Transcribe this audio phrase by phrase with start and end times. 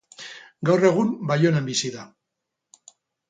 [0.69, 2.05] Gaur egun Baionan bizi da.